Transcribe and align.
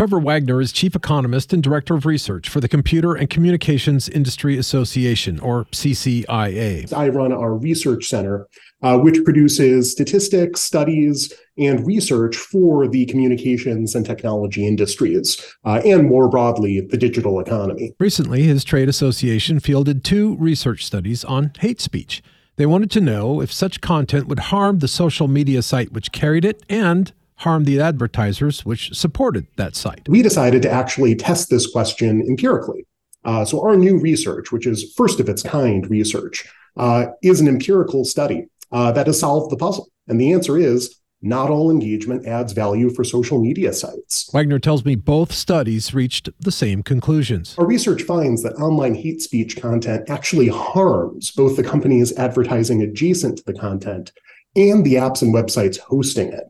Trevor 0.00 0.18
Wagner 0.18 0.62
is 0.62 0.72
chief 0.72 0.96
economist 0.96 1.52
and 1.52 1.62
director 1.62 1.94
of 1.94 2.06
research 2.06 2.48
for 2.48 2.58
the 2.58 2.68
Computer 2.68 3.14
and 3.14 3.28
Communications 3.28 4.08
Industry 4.08 4.56
Association, 4.56 5.38
or 5.40 5.66
CCIA. 5.72 6.90
I 6.94 7.10
run 7.10 7.34
our 7.34 7.54
research 7.54 8.08
center, 8.08 8.48
uh, 8.82 8.98
which 8.98 9.22
produces 9.24 9.92
statistics, 9.92 10.62
studies, 10.62 11.34
and 11.58 11.86
research 11.86 12.34
for 12.34 12.88
the 12.88 13.04
communications 13.04 13.94
and 13.94 14.06
technology 14.06 14.66
industries, 14.66 15.38
uh, 15.66 15.82
and 15.84 16.08
more 16.08 16.30
broadly, 16.30 16.80
the 16.80 16.96
digital 16.96 17.38
economy. 17.38 17.92
Recently, 18.00 18.44
his 18.44 18.64
trade 18.64 18.88
association 18.88 19.60
fielded 19.60 20.02
two 20.02 20.34
research 20.38 20.86
studies 20.86 21.26
on 21.26 21.52
hate 21.58 21.78
speech. 21.82 22.22
They 22.56 22.64
wanted 22.64 22.90
to 22.92 23.02
know 23.02 23.42
if 23.42 23.52
such 23.52 23.82
content 23.82 24.28
would 24.28 24.38
harm 24.38 24.78
the 24.78 24.88
social 24.88 25.28
media 25.28 25.60
site 25.60 25.92
which 25.92 26.10
carried 26.10 26.46
it 26.46 26.62
and 26.70 27.12
harm 27.40 27.64
the 27.64 27.80
advertisers 27.80 28.64
which 28.64 28.94
supported 28.94 29.46
that 29.56 29.74
site. 29.74 30.08
We 30.08 30.22
decided 30.22 30.62
to 30.62 30.70
actually 30.70 31.14
test 31.14 31.50
this 31.50 31.70
question 31.70 32.22
empirically. 32.22 32.86
Uh, 33.24 33.44
so, 33.44 33.62
our 33.62 33.76
new 33.76 33.98
research, 33.98 34.50
which 34.50 34.66
is 34.66 34.94
first 34.96 35.20
of 35.20 35.28
its 35.28 35.42
kind 35.42 35.88
research, 35.90 36.46
uh, 36.76 37.06
is 37.22 37.40
an 37.40 37.48
empirical 37.48 38.04
study 38.04 38.46
uh, 38.72 38.92
that 38.92 39.06
has 39.06 39.20
solved 39.20 39.50
the 39.50 39.56
puzzle. 39.56 39.88
And 40.08 40.20
the 40.20 40.32
answer 40.32 40.56
is 40.56 40.96
not 41.22 41.50
all 41.50 41.70
engagement 41.70 42.26
adds 42.26 42.52
value 42.54 42.88
for 42.88 43.04
social 43.04 43.40
media 43.40 43.72
sites. 43.74 44.30
Wagner 44.32 44.58
tells 44.58 44.84
me 44.84 44.94
both 44.94 45.32
studies 45.32 45.92
reached 45.92 46.30
the 46.40 46.52
same 46.52 46.82
conclusions. 46.82 47.54
Our 47.58 47.66
research 47.66 48.02
finds 48.02 48.42
that 48.42 48.54
online 48.54 48.94
hate 48.94 49.20
speech 49.20 49.60
content 49.60 50.08
actually 50.08 50.48
harms 50.48 51.30
both 51.30 51.56
the 51.56 51.62
companies 51.62 52.16
advertising 52.16 52.82
adjacent 52.82 53.38
to 53.38 53.44
the 53.44 53.52
content 53.52 54.12
and 54.56 54.84
the 54.84 54.94
apps 54.94 55.20
and 55.20 55.34
websites 55.34 55.78
hosting 55.78 56.32
it. 56.32 56.44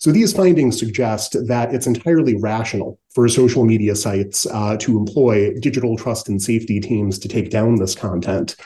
So 0.00 0.10
these 0.10 0.32
findings 0.32 0.78
suggest 0.78 1.36
that 1.46 1.74
it's 1.74 1.86
entirely 1.86 2.34
rational 2.40 2.98
for 3.14 3.28
social 3.28 3.66
media 3.66 3.94
sites 3.94 4.46
uh, 4.46 4.78
to 4.78 4.96
employ 4.96 5.52
digital 5.60 5.98
trust 5.98 6.28
and 6.28 6.40
safety 6.40 6.80
teams 6.80 7.18
to 7.18 7.28
take 7.28 7.50
down 7.50 7.76
this 7.76 7.94
content 7.94 8.56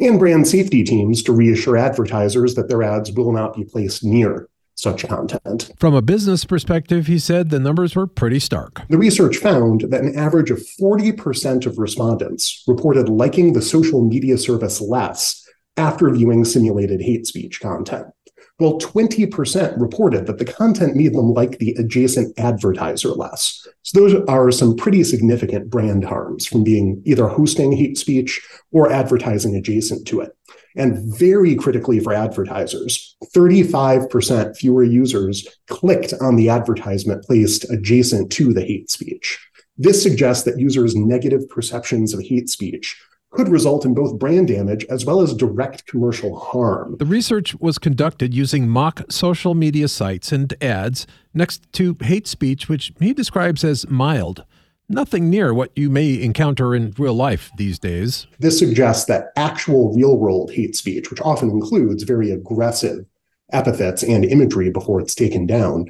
and 0.00 0.18
brand 0.18 0.46
safety 0.46 0.84
teams 0.84 1.22
to 1.24 1.32
reassure 1.32 1.76
advertisers 1.76 2.54
that 2.54 2.68
their 2.68 2.82
ads 2.82 3.10
will 3.12 3.32
not 3.32 3.54
be 3.54 3.64
placed 3.64 4.04
near 4.04 4.48
such 4.76 5.06
content. 5.06 5.72
From 5.78 5.94
a 5.94 6.02
business 6.02 6.44
perspective, 6.44 7.06
he 7.06 7.18
said 7.18 7.50
the 7.50 7.60
numbers 7.60 7.94
were 7.94 8.06
pretty 8.06 8.38
stark. 8.38 8.82
The 8.88 8.98
research 8.98 9.36
found 9.36 9.82
that 9.82 10.02
an 10.02 10.16
average 10.16 10.50
of 10.50 10.58
40% 10.80 11.66
of 11.66 11.78
respondents 11.78 12.62
reported 12.66 13.08
liking 13.08 13.52
the 13.52 13.62
social 13.62 14.02
media 14.02 14.38
service 14.38 14.80
less 14.80 15.44
after 15.76 16.10
viewing 16.10 16.44
simulated 16.44 17.00
hate 17.00 17.26
speech 17.26 17.60
content. 17.60 18.06
Well, 18.60 18.78
20% 18.78 19.80
reported 19.80 20.26
that 20.26 20.38
the 20.38 20.44
content 20.44 20.94
made 20.94 21.12
them 21.12 21.32
like 21.32 21.58
the 21.58 21.72
adjacent 21.72 22.38
advertiser 22.38 23.08
less. 23.08 23.66
So 23.82 23.98
those 23.98 24.14
are 24.28 24.52
some 24.52 24.76
pretty 24.76 25.02
significant 25.02 25.70
brand 25.70 26.04
harms 26.04 26.46
from 26.46 26.62
being 26.62 27.02
either 27.04 27.26
hosting 27.26 27.72
hate 27.72 27.98
speech 27.98 28.40
or 28.70 28.92
advertising 28.92 29.56
adjacent 29.56 30.06
to 30.08 30.20
it. 30.20 30.36
And 30.76 31.16
very 31.18 31.56
critically 31.56 31.98
for 31.98 32.12
advertisers, 32.12 33.16
35% 33.34 34.56
fewer 34.56 34.84
users 34.84 35.48
clicked 35.66 36.14
on 36.20 36.36
the 36.36 36.48
advertisement 36.48 37.24
placed 37.24 37.68
adjacent 37.70 38.30
to 38.32 38.52
the 38.52 38.64
hate 38.64 38.88
speech. 38.88 39.38
This 39.76 40.00
suggests 40.00 40.44
that 40.44 40.60
users' 40.60 40.94
negative 40.94 41.48
perceptions 41.48 42.14
of 42.14 42.22
hate 42.22 42.48
speech 42.48 42.96
could 43.34 43.48
result 43.48 43.84
in 43.84 43.94
both 43.94 44.18
brand 44.18 44.48
damage 44.48 44.84
as 44.86 45.04
well 45.04 45.20
as 45.20 45.34
direct 45.34 45.86
commercial 45.86 46.38
harm. 46.38 46.96
The 46.98 47.04
research 47.04 47.54
was 47.56 47.78
conducted 47.78 48.32
using 48.32 48.68
mock 48.68 49.02
social 49.10 49.54
media 49.54 49.88
sites 49.88 50.32
and 50.32 50.54
ads 50.62 51.06
next 51.34 51.70
to 51.74 51.96
hate 52.00 52.26
speech, 52.26 52.68
which 52.68 52.92
he 53.00 53.12
describes 53.12 53.64
as 53.64 53.88
mild. 53.88 54.44
Nothing 54.88 55.30
near 55.30 55.54
what 55.54 55.70
you 55.74 55.88
may 55.88 56.20
encounter 56.22 56.74
in 56.74 56.94
real 56.98 57.14
life 57.14 57.50
these 57.56 57.78
days. 57.78 58.26
This 58.38 58.58
suggests 58.58 59.06
that 59.06 59.32
actual 59.36 59.94
real 59.94 60.18
world 60.18 60.52
hate 60.52 60.76
speech, 60.76 61.10
which 61.10 61.22
often 61.22 61.50
includes 61.50 62.02
very 62.02 62.30
aggressive 62.30 63.06
epithets 63.52 64.02
and 64.02 64.24
imagery 64.24 64.70
before 64.70 65.00
it's 65.00 65.14
taken 65.14 65.46
down, 65.46 65.86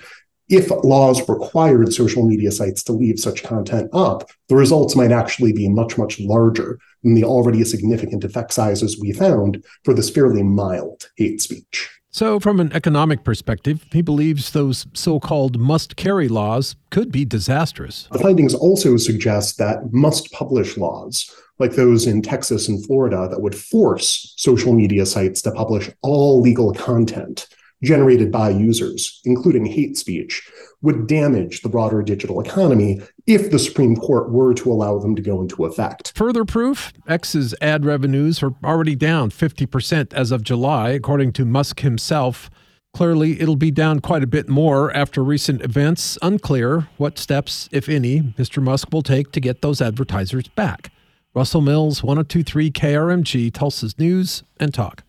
if 0.48 0.70
laws 0.84 1.26
required 1.28 1.92
social 1.92 2.26
media 2.26 2.52
sites 2.52 2.82
to 2.84 2.92
leave 2.92 3.18
such 3.18 3.42
content 3.42 3.88
up, 3.92 4.28
the 4.48 4.56
results 4.56 4.94
might 4.94 5.12
actually 5.12 5.52
be 5.52 5.68
much, 5.68 5.96
much 5.96 6.20
larger 6.20 6.78
than 7.02 7.14
the 7.14 7.24
already 7.24 7.64
significant 7.64 8.24
effect 8.24 8.52
sizes 8.52 9.00
we 9.00 9.12
found 9.12 9.64
for 9.84 9.94
this 9.94 10.10
fairly 10.10 10.42
mild 10.42 11.08
hate 11.16 11.40
speech. 11.40 11.90
So, 12.10 12.38
from 12.38 12.60
an 12.60 12.72
economic 12.72 13.24
perspective, 13.24 13.84
he 13.90 14.00
believes 14.00 14.52
those 14.52 14.86
so 14.94 15.18
called 15.18 15.58
must 15.58 15.96
carry 15.96 16.28
laws 16.28 16.76
could 16.90 17.10
be 17.10 17.24
disastrous. 17.24 18.06
The 18.12 18.20
findings 18.20 18.54
also 18.54 18.96
suggest 18.98 19.58
that 19.58 19.92
must 19.92 20.30
publish 20.30 20.76
laws, 20.76 21.28
like 21.58 21.72
those 21.72 22.06
in 22.06 22.22
Texas 22.22 22.68
and 22.68 22.86
Florida, 22.86 23.26
that 23.28 23.40
would 23.40 23.56
force 23.56 24.32
social 24.36 24.74
media 24.74 25.06
sites 25.06 25.42
to 25.42 25.50
publish 25.50 25.90
all 26.02 26.40
legal 26.40 26.72
content 26.72 27.48
generated 27.84 28.32
by 28.32 28.50
users, 28.50 29.20
including 29.24 29.66
hate 29.66 29.96
speech, 29.96 30.42
would 30.82 31.06
damage 31.06 31.62
the 31.62 31.68
broader 31.68 32.02
digital 32.02 32.40
economy 32.40 33.00
if 33.26 33.50
the 33.50 33.58
Supreme 33.58 33.96
Court 33.96 34.30
were 34.30 34.54
to 34.54 34.70
allow 34.70 34.98
them 34.98 35.16
to 35.16 35.22
go 35.22 35.40
into 35.40 35.64
effect. 35.64 36.12
Further 36.14 36.44
proof 36.44 36.92
X's 37.08 37.54
ad 37.60 37.84
revenues 37.84 38.42
are 38.42 38.54
already 38.64 38.94
down 38.94 39.30
50% 39.30 40.12
as 40.12 40.30
of 40.30 40.42
July, 40.42 40.90
according 40.90 41.32
to 41.34 41.44
Musk 41.44 41.80
himself. 41.80 42.50
Clearly, 42.92 43.40
it'll 43.40 43.56
be 43.56 43.70
down 43.70 44.00
quite 44.00 44.22
a 44.22 44.26
bit 44.26 44.48
more 44.48 44.94
after 44.96 45.24
recent 45.24 45.62
events. 45.62 46.16
Unclear 46.22 46.88
what 46.96 47.18
steps, 47.18 47.68
if 47.72 47.88
any, 47.88 48.20
Mr. 48.20 48.62
Musk 48.62 48.92
will 48.92 49.02
take 49.02 49.32
to 49.32 49.40
get 49.40 49.62
those 49.62 49.80
advertisers 49.80 50.48
back. 50.48 50.92
Russell 51.34 51.60
Mills, 51.60 52.04
1023 52.04 52.70
KRMG, 52.70 53.52
Tulsa's 53.52 53.98
News 53.98 54.44
and 54.60 54.72
Talk. 54.72 55.02